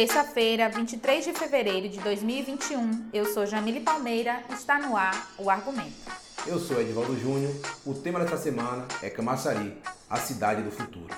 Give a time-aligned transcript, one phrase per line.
[0.00, 5.50] Terça-feira, 23 de fevereiro de 2021, eu sou Jamile Palmeira e está no ar o
[5.50, 6.10] Argumento.
[6.46, 7.52] Eu sou Edvaldo Júnior.
[7.84, 11.14] O tema dessa semana é Camaçari, a cidade do futuro.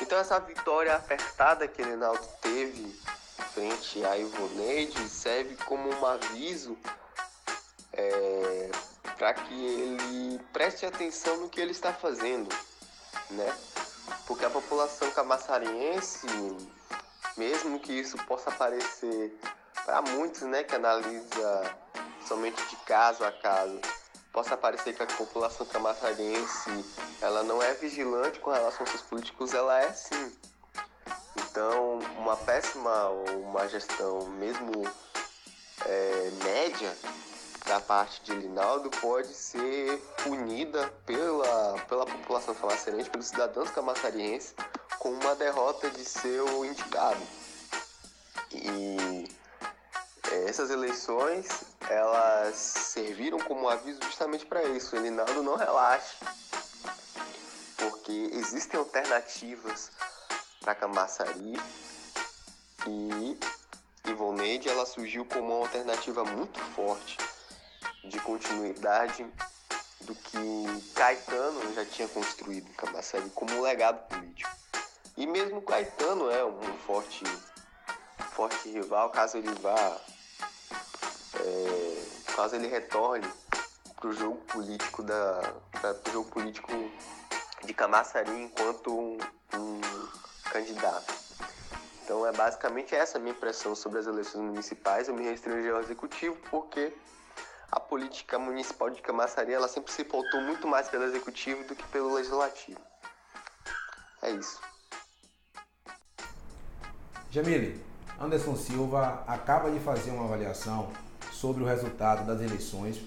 [0.00, 2.94] Então essa vitória apertada que Reinaldo teve
[3.52, 6.78] frente a Ivoneide serve como um aviso
[7.92, 8.70] é,
[9.18, 12.48] para que ele preste atenção no que ele está fazendo,
[13.30, 13.52] né?
[14.28, 16.28] Porque a população camaçariense
[17.36, 19.38] mesmo que isso possa parecer
[19.84, 21.76] para muitos, né, que analisa
[22.26, 23.80] somente de caso a caso,
[24.32, 26.84] possa parecer que a população camaçarense
[27.20, 30.32] ela não é vigilante com relação aos seus políticos, ela é sim.
[31.36, 34.72] Então, uma péssima ou uma gestão mesmo
[35.86, 36.94] é, média
[37.66, 44.54] da parte de Linaldo pode ser punida pela, pela população camaçarense, pelos cidadãos camaçarienses,
[44.98, 47.20] com uma derrota de seu indicado.
[48.52, 49.28] E
[50.30, 51.46] é, essas eleições
[51.88, 54.96] elas serviram como aviso justamente para isso.
[54.96, 56.16] Elinaldo não relaxe,
[57.76, 59.90] porque existem alternativas
[60.60, 61.60] para Camaçari
[62.86, 63.38] e
[64.04, 67.18] Ivoneide ela surgiu como uma alternativa muito forte
[68.04, 69.26] de continuidade
[70.02, 74.65] do que Caetano já tinha construído em Camaçari como um legado político.
[75.16, 77.24] E mesmo Caetano é um forte,
[78.32, 79.98] forte rival, caso ele vá,
[81.40, 82.04] é,
[82.34, 83.26] caso ele retorne
[83.96, 85.40] para o jogo político da,
[86.02, 86.70] pro jogo político
[87.64, 89.16] de Camaçari enquanto um,
[89.54, 89.80] um
[90.50, 91.14] candidato.
[92.04, 95.08] Então é basicamente essa a minha impressão sobre as eleições municipais.
[95.08, 96.92] Eu me restringi ao executivo porque
[97.72, 101.84] a política municipal de Camaçari ela sempre se pautou muito mais pelo executivo do que
[101.88, 102.80] pelo legislativo.
[104.20, 104.60] É isso.
[107.36, 107.78] Jamile,
[108.18, 110.88] Anderson Silva acaba de fazer uma avaliação
[111.30, 112.98] sobre o resultado das eleições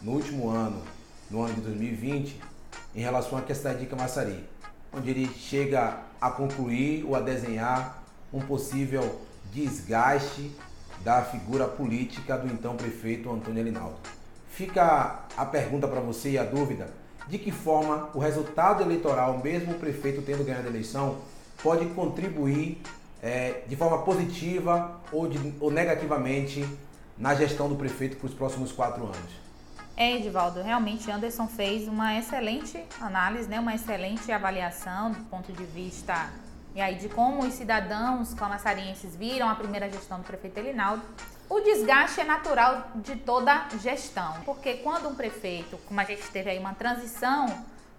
[0.00, 0.80] no último ano,
[1.30, 2.40] no ano de 2020,
[2.94, 4.42] em relação à cidade de Camaçari,
[4.90, 8.02] onde ele chega a concluir ou a desenhar
[8.32, 9.20] um possível
[9.52, 10.50] desgaste
[11.04, 13.96] da figura política do então prefeito Antônio Elinaldo.
[14.48, 16.88] Fica a pergunta para você e a dúvida:
[17.28, 21.18] de que forma o resultado eleitoral, mesmo o prefeito tendo ganhado a eleição,
[21.62, 22.80] pode contribuir
[23.24, 26.62] é, de forma positiva ou, de, ou negativamente
[27.16, 29.44] na gestão do prefeito para os próximos quatro anos?
[29.96, 35.64] É, Edivaldo, realmente Anderson fez uma excelente análise, né, uma excelente avaliação do ponto de
[35.64, 36.30] vista
[36.74, 41.02] e aí de como os cidadãos camaçarienses viram a primeira gestão do prefeito Elinaldo.
[41.48, 46.50] O desgaste é natural de toda gestão, porque quando um prefeito, como a gente teve
[46.50, 47.46] aí uma transição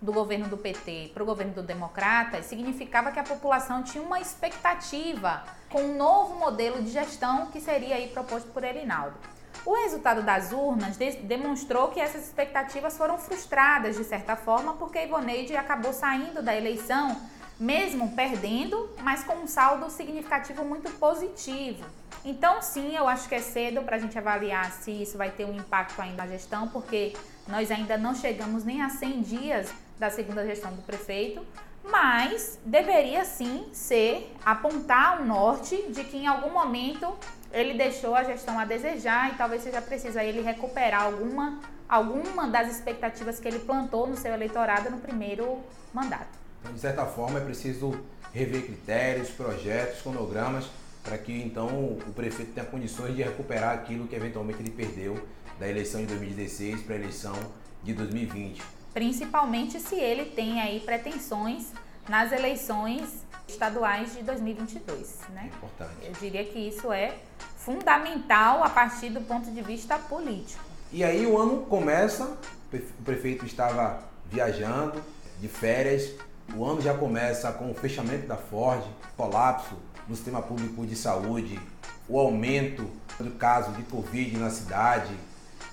[0.06, 4.22] do governo do PT para o governo do Democrata, significava que a população tinha uma
[4.22, 9.18] expectativa com um novo modelo de gestão que seria aí proposto por Elinaldo.
[9.66, 15.04] O resultado das urnas de demonstrou que essas expectativas foram frustradas de certa forma, porque
[15.04, 17.20] Ivoneide acabou saindo da eleição,
[17.60, 21.86] mesmo perdendo, mas com um saldo significativo muito positivo.
[22.24, 25.46] Então, sim, eu acho que é cedo para a gente avaliar se isso vai ter
[25.46, 27.14] um impacto ainda na gestão, porque
[27.48, 31.46] nós ainda não chegamos nem a 100 dias da segunda gestão do prefeito,
[31.84, 37.16] mas deveria sim ser apontar um norte de que em algum momento
[37.54, 42.70] ele deixou a gestão a desejar e talvez seja preciso ele recuperar alguma, alguma das
[42.70, 45.60] expectativas que ele plantou no seu eleitorado no primeiro
[45.94, 46.45] mandato.
[46.66, 47.94] Então, de certa forma, é preciso
[48.34, 50.66] rever critérios, projetos, cronogramas,
[51.04, 55.16] para que então o prefeito tenha condições de recuperar aquilo que eventualmente ele perdeu
[55.60, 57.36] da eleição de 2016 para a eleição
[57.84, 61.68] de 2020 principalmente se ele tem aí pretensões
[62.08, 65.52] nas eleições estaduais de 2022, né?
[65.54, 65.92] Importante.
[66.02, 67.14] Eu diria que isso é
[67.58, 70.64] fundamental a partir do ponto de vista político.
[70.94, 72.38] E aí o ano começa,
[72.72, 74.02] o prefeito estava
[74.32, 75.04] viajando
[75.42, 76.12] de férias,
[76.54, 78.84] o ano já começa com o fechamento da Ford,
[79.16, 79.76] colapso
[80.08, 81.60] no sistema público de saúde,
[82.08, 82.88] o aumento
[83.20, 85.14] do caso de Covid na cidade,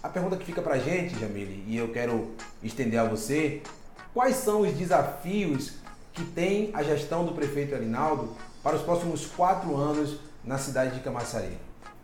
[0.02, 3.62] a pergunta que fica para a gente, Jamile, e eu quero estender a você,
[4.14, 5.74] quais são os desafios
[6.12, 11.00] que tem a gestão do prefeito Arinaldo para os próximos quatro anos na cidade de
[11.00, 11.56] Camaçari?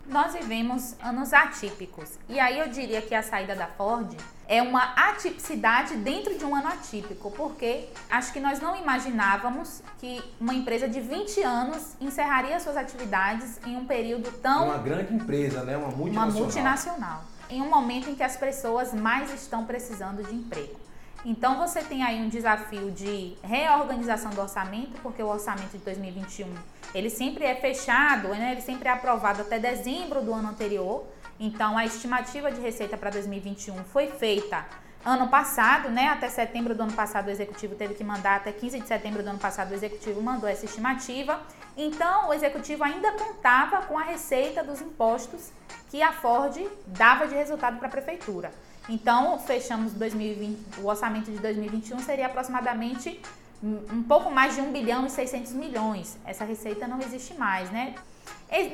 [0.08, 2.18] Nós vivemos anos atípicos.
[2.28, 4.16] E aí eu diria que a saída da Ford
[4.48, 10.22] é uma atipicidade dentro de um ano atípico, porque acho que nós não imaginávamos que
[10.40, 14.68] uma empresa de 20 anos encerraria suas atividades em um período tão.
[14.68, 15.76] Uma grande empresa, né?
[15.76, 16.30] Uma multinacional.
[16.30, 20.87] Uma multinacional em um momento em que as pessoas mais estão precisando de emprego.
[21.24, 26.48] Então você tem aí um desafio de reorganização do orçamento, porque o orçamento de 2021
[26.94, 28.52] ele sempre é fechado, né?
[28.52, 31.04] ele sempre é aprovado até dezembro do ano anterior.
[31.38, 34.64] Então a estimativa de receita para 2021 foi feita
[35.04, 36.08] ano passado, né?
[36.08, 39.30] Até setembro do ano passado o executivo teve que mandar, até 15 de setembro do
[39.30, 41.40] ano passado o executivo mandou essa estimativa.
[41.76, 45.50] Então o executivo ainda contava com a receita dos impostos
[45.90, 46.56] que a Ford
[46.86, 48.50] dava de resultado para a prefeitura.
[48.88, 53.20] Então, fechamos 2020, o orçamento de 2021 seria aproximadamente
[53.62, 56.16] um pouco mais de 1 bilhão e 600 milhões.
[56.24, 57.94] Essa receita não existe mais, né?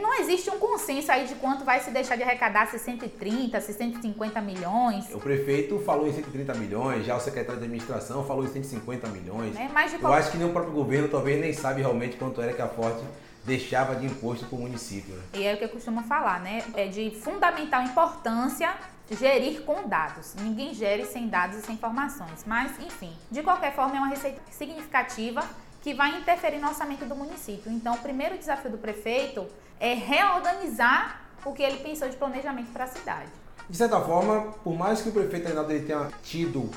[0.00, 3.72] Não existe um consenso aí de quanto vai se deixar de arrecadar, se 130, se
[3.72, 5.12] 150 milhões.
[5.12, 9.56] O prefeito falou em 130 milhões, já o secretário de administração falou em 150 milhões.
[9.56, 12.40] É, mas de Eu acho que nem o próprio governo talvez nem sabe realmente quanto
[12.40, 13.02] era que a Forte
[13.44, 15.14] deixava de imposto para o município.
[15.14, 15.22] Né?
[15.34, 16.62] E é o que eu costumo falar, né?
[16.74, 18.74] É de fundamental importância
[19.10, 20.34] gerir com dados.
[20.34, 22.44] Ninguém gere sem dados e sem informações.
[22.46, 25.42] Mas, enfim, de qualquer forma, é uma receita significativa
[25.82, 27.70] que vai interferir no orçamento do município.
[27.70, 29.46] Então, o primeiro desafio do prefeito
[29.78, 33.28] é reorganizar o que ele pensou de planejamento para a cidade.
[33.68, 36.70] De certa forma, por mais que o prefeito Reinaldo tenha tido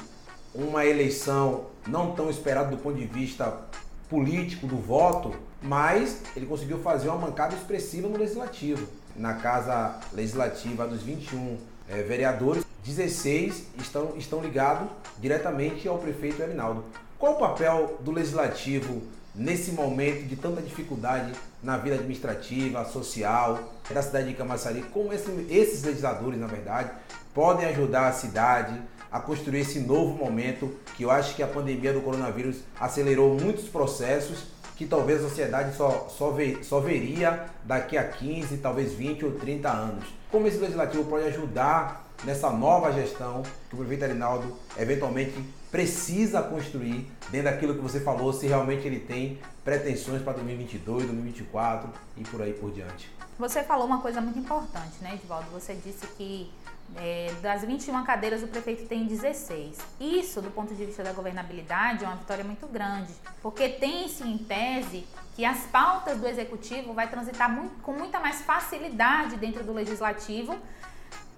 [0.53, 3.65] uma eleição não tão esperada do ponto de vista
[4.09, 8.87] político do voto, mas ele conseguiu fazer uma mancada expressiva no legislativo.
[9.15, 11.57] Na casa legislativa dos 21
[11.89, 14.87] é, vereadores, 16 estão, estão ligados
[15.19, 16.83] diretamente ao prefeito Erinaldo.
[17.19, 19.01] Qual o papel do legislativo
[19.33, 21.31] nesse momento de tanta dificuldade
[21.61, 24.81] na vida administrativa, social da cidade de Camaçari?
[24.93, 26.91] Como esse, esses legisladores, na verdade,
[27.33, 28.79] podem ajudar a cidade
[29.11, 33.65] a construir esse novo momento que eu acho que a pandemia do coronavírus acelerou muitos
[33.69, 34.43] processos
[34.77, 39.31] que talvez a sociedade só, só, ver, só veria daqui a 15, talvez 20 ou
[39.31, 40.05] 30 anos.
[40.31, 45.33] Como esse legislativo pode ajudar nessa nova gestão que o prefeito Arinaldo eventualmente
[45.71, 51.89] precisa construir dentro daquilo que você falou, se realmente ele tem pretensões para 2022, 2024
[52.15, 53.11] e por aí por diante.
[53.39, 55.49] Você falou uma coisa muito importante, né, Edvaldo?
[55.51, 56.51] Você disse que
[56.95, 59.77] é, das 21 cadeiras, o prefeito tem 16.
[59.99, 64.37] Isso, do ponto de vista da governabilidade, é uma vitória muito grande, porque tem-se em
[64.37, 65.05] tese
[65.35, 70.57] que as pautas do executivo vai transitar muito, com muita mais facilidade dentro do legislativo,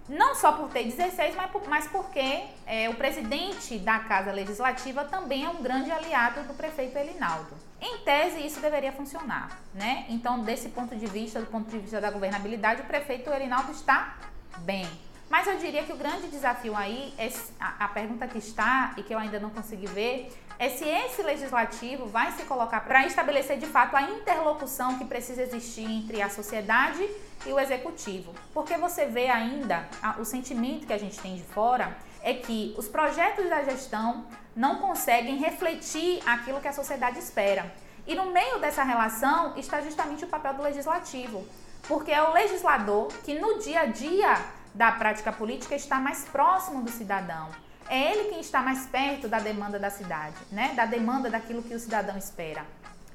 [0.08, 5.04] não só por ter 16, mas, por, mas porque é, o presidente da Casa Legislativa
[5.04, 7.56] também é um grande aliado do prefeito Elinaldo.
[7.80, 10.06] Em tese, isso deveria funcionar, né?
[10.10, 14.18] Então, desse ponto de vista, do ponto de vista da governabilidade, o prefeito Elinaldo está
[14.60, 14.90] bem.
[15.30, 19.14] Mas eu diria que o grande desafio aí, é, a, pergunta que está e que
[19.14, 23.68] eu ainda não consegui ver, é se esse legislativo vai se colocar para estabelecer de
[23.68, 27.08] fato a interlocução que precisa existir entre a sociedade
[27.46, 28.34] e o executivo.
[28.54, 32.74] Porque você vê ainda a, o sentimento que a gente tem de fora é que
[32.78, 34.26] os projetos da gestão
[34.56, 37.72] não conseguem refletir aquilo que a sociedade espera.
[38.08, 41.48] E no meio dessa relação está justamente o papel do legislativo,
[41.88, 44.36] porque é o legislador que no dia a dia
[44.74, 47.50] da prática política está mais próximo do cidadão.
[47.88, 50.74] É ele quem está mais perto da demanda da cidade, né?
[50.76, 52.66] Da demanda daquilo que o cidadão espera.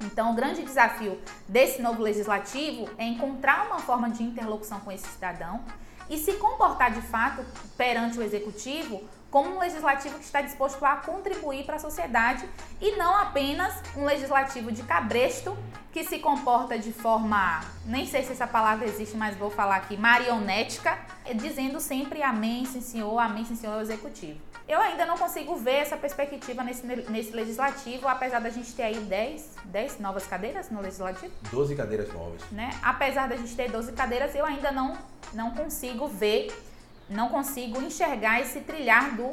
[0.00, 5.06] Então, o grande desafio desse novo legislativo é encontrar uma forma de interlocução com esse
[5.06, 5.64] cidadão
[6.10, 7.44] e se comportar de fato
[7.76, 9.02] perante o executivo
[9.34, 12.48] como um legislativo que está disposto a contribuir para a sociedade
[12.80, 15.58] e não apenas um legislativo de cabresto
[15.90, 19.96] que se comporta de forma, nem sei se essa palavra existe, mas vou falar aqui,
[19.96, 20.96] marionética,
[21.34, 24.38] dizendo sempre amém, sim senhor, amém, sim senhor, executivo.
[24.68, 29.00] Eu ainda não consigo ver essa perspectiva nesse, nesse legislativo, apesar da gente ter aí
[29.00, 31.32] 10, 10 novas cadeiras no legislativo.
[31.50, 32.40] 12 cadeiras novas.
[32.52, 32.70] Né?
[32.80, 34.96] Apesar da gente ter 12 cadeiras, eu ainda não,
[35.32, 36.54] não consigo ver
[37.08, 39.32] não consigo enxergar esse trilhar do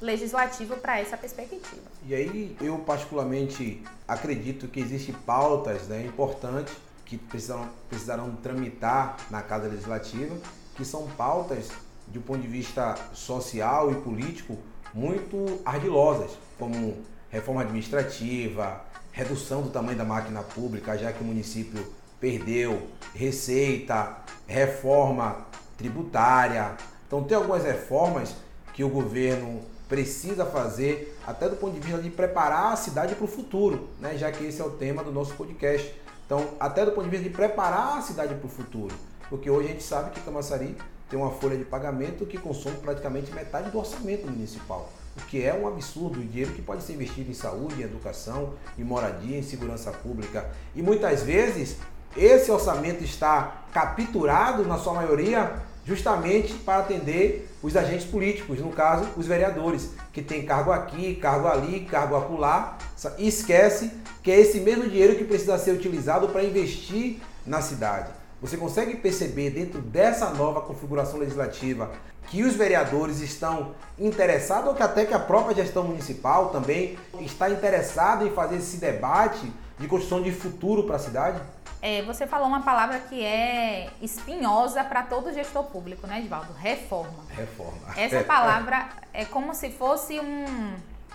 [0.00, 1.82] legislativo para essa perspectiva.
[2.06, 9.40] E aí eu particularmente acredito que existem pautas né, importantes que precisam, precisarão tramitar na
[9.40, 10.36] Casa Legislativa,
[10.74, 11.70] que são pautas
[12.08, 14.58] de um ponto de vista social e político
[14.92, 16.96] muito ardilosas, como
[17.30, 21.86] reforma administrativa, redução do tamanho da máquina pública, já que o município
[22.20, 25.46] perdeu receita, reforma
[25.76, 28.34] tributária, então tem algumas reformas
[28.74, 33.24] que o governo precisa fazer, até do ponto de vista de preparar a cidade para
[33.24, 34.16] o futuro, né?
[34.16, 35.94] já que esse é o tema do nosso podcast.
[36.24, 38.94] Então, até do ponto de vista de preparar a cidade para o futuro,
[39.30, 40.76] porque hoje a gente sabe que Camaçari
[41.08, 45.54] tem uma folha de pagamento que consome praticamente metade do orçamento municipal, o que é
[45.54, 49.42] um absurdo, o dinheiro que pode ser investido em saúde, em educação, em moradia, em
[49.42, 50.50] segurança pública.
[50.74, 51.76] E muitas vezes
[52.16, 59.08] esse orçamento está capturado, na sua maioria, justamente para atender os agentes políticos, no caso,
[59.16, 62.76] os vereadores, que tem cargo aqui, cargo ali, cargo acolá,
[63.16, 68.10] e esquece que é esse mesmo dinheiro que precisa ser utilizado para investir na cidade.
[68.42, 71.92] Você consegue perceber dentro dessa nova configuração legislativa
[72.28, 77.48] que os vereadores estão interessados ou que até que a própria gestão municipal também está
[77.48, 81.40] interessada em fazer esse debate de construção de futuro para a cidade?
[81.82, 86.52] É, você falou uma palavra que é espinhosa para todo gestor público, né, Edvaldo?
[86.54, 87.24] Reforma.
[87.28, 87.94] Reforma.
[87.96, 90.74] Essa palavra é como se fosse um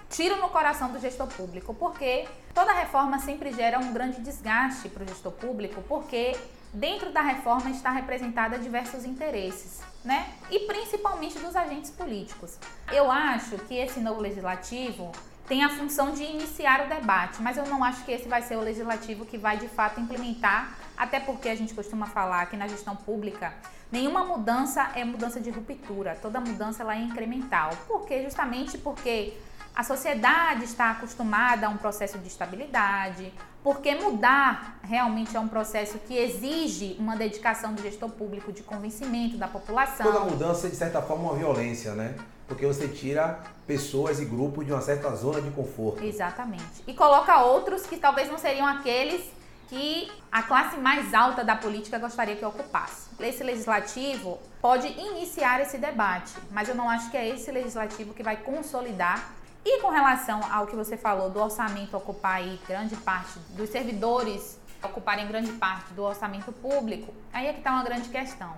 [0.10, 5.04] tiro no coração do gestor público, porque toda reforma sempre gera um grande desgaste para
[5.04, 6.38] o gestor público, porque
[6.74, 10.28] dentro da reforma está representada diversos interesses, né?
[10.50, 12.58] E principalmente dos agentes políticos.
[12.92, 15.12] Eu acho que esse novo legislativo
[15.48, 18.56] tem a função de iniciar o debate, mas eu não acho que esse vai ser
[18.56, 22.68] o legislativo que vai de fato implementar, até porque a gente costuma falar que na
[22.68, 23.54] gestão pública
[23.92, 27.72] nenhuma mudança é mudança de ruptura, toda mudança ela é incremental.
[27.88, 28.24] Por quê?
[28.24, 29.38] Justamente porque
[29.76, 36.00] a sociedade está acostumada a um processo de estabilidade, porque mudar realmente é um processo
[36.00, 40.06] que exige uma dedicação do gestor público de convencimento da população.
[40.06, 42.16] Toda mudança, de certa forma, é uma violência, né?
[42.48, 46.04] Porque você tira pessoas e grupos de uma certa zona de conforto.
[46.04, 46.84] Exatamente.
[46.86, 49.22] E coloca outros que talvez não seriam aqueles
[49.70, 53.10] que a classe mais alta da política gostaria que ocupasse.
[53.22, 58.22] Esse legislativo pode iniciar esse debate, mas eu não acho que é esse legislativo que
[58.22, 59.32] vai consolidar
[59.64, 64.60] e com relação ao que você falou do orçamento ocupar aí grande parte dos servidores
[64.84, 68.54] ocuparem grande parte do orçamento público, aí é que está uma grande questão.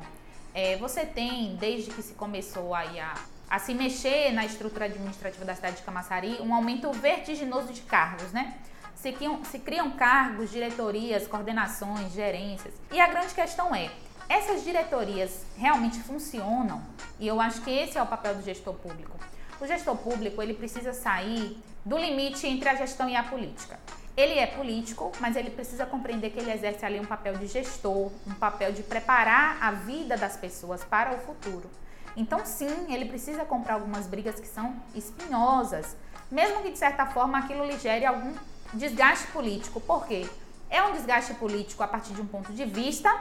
[0.54, 3.14] É, você tem, desde que se começou aí a,
[3.50, 8.32] a se mexer na estrutura administrativa da cidade de Camaçari, um aumento vertiginoso de cargos,
[8.32, 8.56] né?
[8.96, 12.74] Se criam, se criam cargos, diretorias, coordenações, gerências.
[12.92, 13.92] E a grande questão é,
[14.30, 16.82] essas diretorias realmente funcionam?
[17.20, 19.18] E eu acho que esse é o papel do gestor público.
[19.64, 23.80] O gestor público ele precisa sair do limite entre a gestão e a política.
[24.18, 28.12] Ele é político, mas ele precisa compreender que ele exerce ali um papel de gestor,
[28.28, 31.72] um papel de preparar a vida das pessoas para o futuro.
[32.18, 35.96] Então, sim, ele precisa comprar algumas brigas que são espinhosas,
[36.30, 38.34] mesmo que de certa forma aquilo lhe gere algum
[38.74, 39.80] desgaste político.
[39.80, 40.30] Por quê?
[40.70, 43.18] É um desgaste político a partir de um ponto de vista,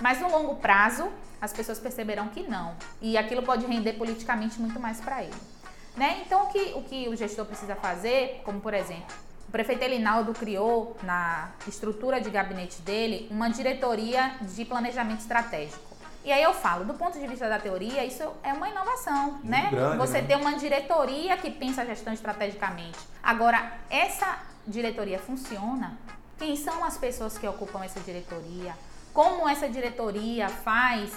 [0.00, 2.74] mas no longo prazo as pessoas perceberão que não.
[3.02, 5.61] E aquilo pode render politicamente muito mais para ele.
[5.96, 6.22] Né?
[6.24, 9.14] Então, o que, o que o gestor precisa fazer, como por exemplo,
[9.48, 15.92] o prefeito Elinaldo criou na estrutura de gabinete dele uma diretoria de planejamento estratégico.
[16.24, 19.46] E aí eu falo, do ponto de vista da teoria, isso é uma inovação, Muito
[19.46, 19.68] né?
[19.70, 20.28] Grande, Você né?
[20.28, 22.98] ter uma diretoria que pensa a gestão estrategicamente.
[23.22, 25.98] Agora, essa diretoria funciona?
[26.38, 28.74] Quem são as pessoas que ocupam essa diretoria?
[29.12, 31.12] Como essa diretoria faz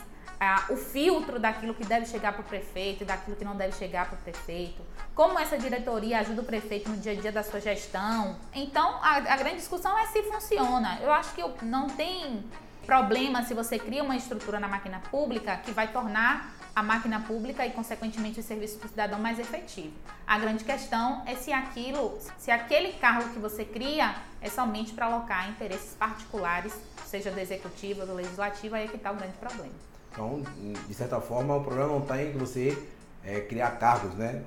[0.70, 4.08] o filtro daquilo que deve chegar para o prefeito e daquilo que não deve chegar
[4.08, 4.82] para o prefeito,
[5.13, 8.36] como essa diretoria ajuda o prefeito no dia a dia da sua gestão.
[8.54, 11.00] Então, a, a grande discussão é se funciona.
[11.01, 12.44] Eu acho que não tem
[12.86, 17.65] problema se você cria uma estrutura na máquina pública que vai tornar a máquina pública
[17.65, 19.94] e, consequentemente, o serviço do cidadão mais efetivo.
[20.27, 25.06] A grande questão é se aquilo, se aquele cargo que você cria é somente para
[25.06, 26.74] alocar interesses particulares,
[27.06, 29.95] seja do executivo ou do legislativo, aí é que está o grande problema.
[30.15, 30.41] Então,
[30.88, 32.81] de certa forma, o problema não está em você
[33.22, 34.41] é, criar cargos, né?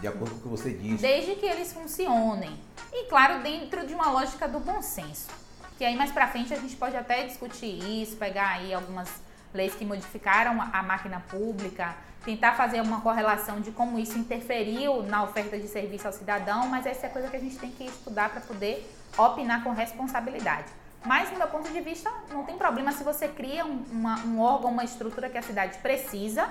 [0.00, 1.02] De acordo com o que você disse.
[1.02, 2.58] Desde que eles funcionem.
[2.90, 5.28] E, claro, dentro de uma lógica do bom senso.
[5.76, 9.10] Que aí mais para frente a gente pode até discutir isso, pegar aí algumas
[9.52, 15.22] leis que modificaram a máquina pública, tentar fazer uma correlação de como isso interferiu na
[15.22, 18.30] oferta de serviço ao cidadão, mas essa é coisa que a gente tem que estudar
[18.30, 20.79] para poder opinar com responsabilidade.
[21.04, 24.40] Mas, do meu ponto de vista, não tem problema se você cria um, uma, um
[24.40, 26.46] órgão, uma estrutura que a cidade precisa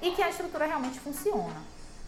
[0.00, 1.56] e que a estrutura realmente funciona.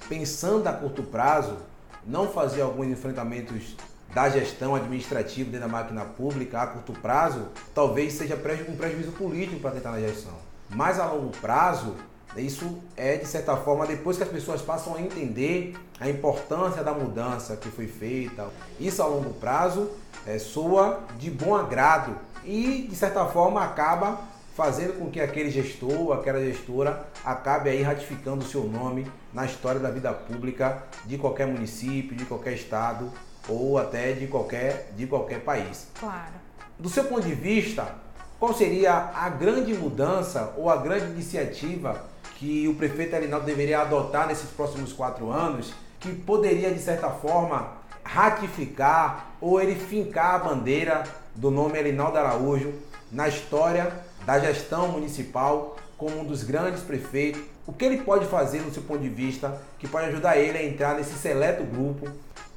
[0.09, 1.59] Pensando a curto prazo,
[2.07, 3.77] não fazer alguns enfrentamentos
[4.15, 8.37] da gestão administrativa dentro da máquina pública a curto prazo, talvez seja
[8.69, 10.35] um prejuízo político para tentar na gestão.
[10.71, 11.97] Mas a longo prazo,
[12.41, 16.93] isso é de certa forma depois que as pessoas passam a entender a importância da
[16.93, 18.49] mudança que foi feita.
[18.81, 19.91] Isso a longo prazo
[20.27, 24.19] é, soa de bom agrado e, de certa forma, acaba
[24.55, 29.81] fazendo com que aquele gestor, aquela gestora, acabe aí ratificando o seu nome na história
[29.81, 33.11] da vida pública de qualquer município, de qualquer estado
[33.49, 35.87] ou até de qualquer, de qualquer país.
[35.99, 36.33] Claro.
[36.79, 37.95] Do seu ponto de vista,
[38.39, 42.12] qual seria a grande mudança ou a grande iniciativa
[42.43, 47.69] que o prefeito Arinaldo deveria adotar nesses próximos quatro anos que poderia, de certa forma,
[48.03, 51.05] ratificar ou ele fincar a bandeira
[51.37, 52.75] do nome Elinaldo Araújo
[53.13, 53.93] na história
[54.27, 57.41] da gestão municipal como um dos grandes prefeitos.
[57.65, 60.65] O que ele pode fazer, no seu ponto de vista, que pode ajudar ele a
[60.65, 62.09] entrar nesse seleto grupo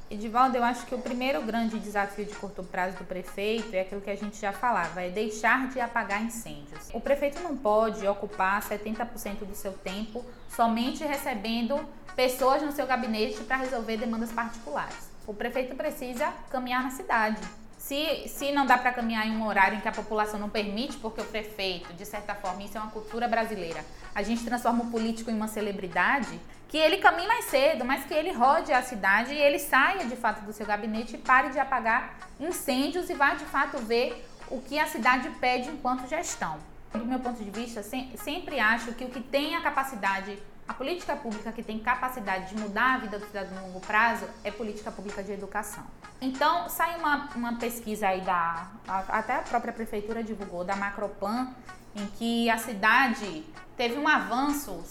[0.08, 4.00] Edivaldo, eu acho que o primeiro grande desafio de curto prazo do prefeito é aquilo
[4.00, 6.90] que a gente já falava, é deixar de apagar incêndios.
[6.94, 11.84] O prefeito não pode ocupar 70% do seu tempo somente recebendo
[12.14, 15.10] pessoas no seu gabinete para resolver demandas particulares.
[15.26, 17.40] O prefeito precisa caminhar na cidade.
[17.86, 20.96] Se, se não dá para caminhar em um horário em que a população não permite,
[20.96, 24.90] porque o prefeito, de certa forma, isso é uma cultura brasileira, a gente transforma o
[24.90, 29.32] político em uma celebridade, que ele caminhe mais cedo, mas que ele rode a cidade
[29.32, 33.34] e ele saia de fato do seu gabinete e pare de apagar incêndios e vá
[33.34, 36.58] de fato ver o que a cidade pede enquanto gestão.
[36.92, 40.36] Do meu ponto de vista, sempre acho que o que tem a capacidade,
[40.68, 44.26] a política pública que tem capacidade de mudar a vida do cidadão no longo prazo
[44.42, 45.84] é política pública de educação.
[46.20, 48.68] Então, sai uma, uma pesquisa aí da,
[49.08, 51.54] até a própria prefeitura divulgou, da Macroplan,
[51.94, 53.44] em que a cidade
[53.76, 54.84] teve um avanço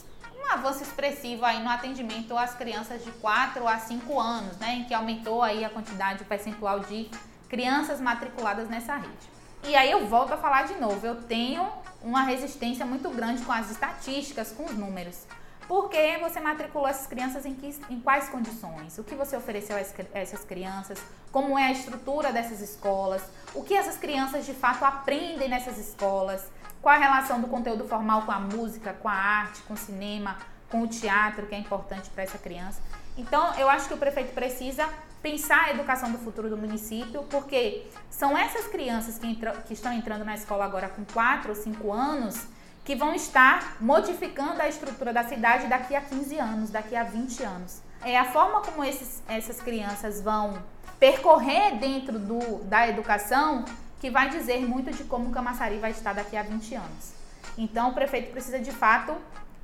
[0.46, 4.84] um avanço expressivo aí no atendimento às crianças de 4 a 5 anos, né, em
[4.84, 7.10] que aumentou aí a quantidade o percentual de
[7.50, 9.36] crianças matriculadas nessa rede.
[9.64, 11.68] E aí eu volto a falar de novo, eu tenho
[12.04, 15.26] uma resistência muito grande com as estatísticas, com os números.
[15.68, 18.98] Porque você matriculou essas crianças em, que, em quais condições?
[18.98, 21.00] O que você ofereceu a essas crianças?
[21.32, 23.24] Como é a estrutura dessas escolas?
[23.54, 26.46] O que essas crianças de fato aprendem nessas escolas?
[26.82, 30.38] Qual a relação do conteúdo formal com a música, com a arte, com o cinema,
[30.70, 32.80] com o teatro, que é importante para essa criança?
[33.18, 34.88] Então, eu acho que o prefeito precisa
[35.22, 40.24] pensar a educação do futuro do município, porque são essas crianças que, que estão entrando
[40.24, 42.46] na escola agora com 4 ou 5 anos
[42.86, 47.44] que vão estar modificando a estrutura da cidade daqui a 15 anos, daqui a 20
[47.44, 47.82] anos.
[48.04, 50.54] É a forma como esses, essas crianças vão
[51.00, 53.66] percorrer dentro do, da educação
[54.00, 57.14] que vai dizer muito de como Camaçari vai estar daqui a 20 anos.
[57.58, 59.16] Então, o prefeito precisa de fato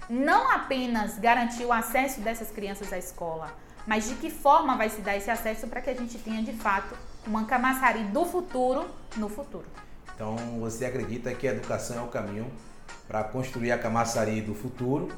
[0.09, 5.01] não apenas garantir o acesso dessas crianças à escola, mas de que forma vai se
[5.01, 9.29] dar esse acesso para que a gente tenha de fato uma Camaçari do futuro no
[9.29, 9.65] futuro.
[10.21, 12.45] Então, você acredita que a educação é o caminho
[13.07, 15.11] para construir a Camaçari do futuro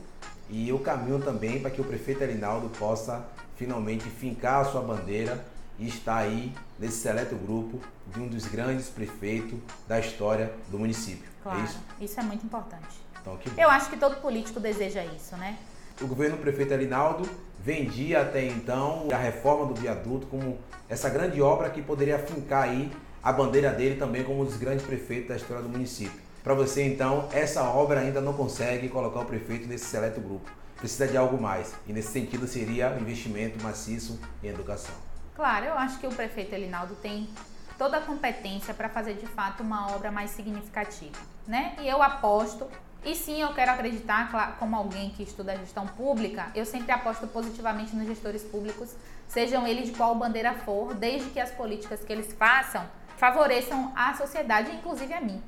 [0.50, 3.22] e o caminho também para que o prefeito Arinaldo possa
[3.58, 5.44] finalmente fincar a sua bandeira
[5.78, 11.30] e está aí nesse seleto grupo de um dos grandes prefeitos da história do município.
[11.42, 11.80] É claro, é isso?
[12.00, 13.02] isso é muito importante.
[13.22, 15.58] Então, que Eu acho que todo político deseja isso, né?
[16.00, 21.42] O governo do prefeito Arinaldo vendia até então a reforma do viaduto como essa grande
[21.42, 22.90] obra que poderia fincar aí
[23.24, 26.22] a bandeira dele também como um dos grandes prefeitos da história do município.
[26.44, 30.52] Para você, então, essa obra ainda não consegue colocar o prefeito nesse seleto grupo.
[30.76, 31.74] Precisa de algo mais.
[31.88, 34.94] E nesse sentido seria o investimento maciço em educação.
[35.36, 37.30] Claro, eu acho que o prefeito Elinaldo tem
[37.78, 41.76] toda a competência para fazer de fato uma obra mais significativa, né?
[41.82, 42.68] E eu aposto,
[43.04, 47.96] e sim, eu quero acreditar, como alguém que estuda gestão pública, eu sempre aposto positivamente
[47.96, 48.96] nos gestores públicos,
[49.28, 52.86] sejam eles de qual bandeira for, desde que as políticas que eles façam
[53.18, 55.42] favoreçam a sociedade, inclusive a mim.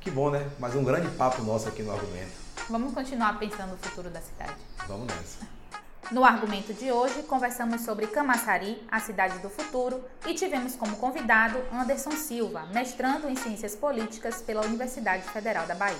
[0.00, 0.48] Que bom, né?
[0.58, 2.32] Mas um grande papo nosso aqui no argumento.
[2.68, 4.54] Vamos continuar pensando no futuro da cidade.
[4.86, 5.56] Vamos nessa.
[6.10, 11.58] No argumento de hoje, conversamos sobre Camaçari, a cidade do futuro, e tivemos como convidado
[11.72, 15.96] Anderson Silva, mestrando em Ciências Políticas pela Universidade Federal da Bahia.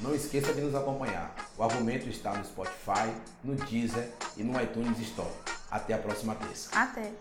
[0.00, 1.34] Não esqueça de nos acompanhar.
[1.58, 3.12] O argumento está no Spotify,
[3.44, 5.28] no Deezer e no iTunes Store.
[5.70, 6.70] Até a próxima terça.
[6.74, 7.12] Até!